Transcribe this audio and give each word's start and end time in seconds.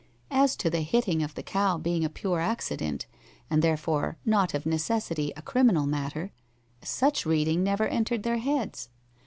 As 0.31 0.55
to 0.55 0.71
the 0.71 0.81
hitting 0.81 1.21
of 1.21 1.35
the 1.35 1.43
cow 1.43 1.77
being 1.77 2.03
a 2.03 2.09
pure 2.09 2.39
accident, 2.39 3.05
and 3.51 3.61
therefore 3.61 4.17
not 4.25 4.55
of 4.55 4.65
necessity 4.65 5.31
a 5.37 5.43
criminal 5.43 5.85
matter, 5.85 6.31
such 6.81 7.23
reading 7.23 7.63
never 7.63 7.87
entered 7.87 8.23
their 8.23 8.37
heads. 8.39 8.89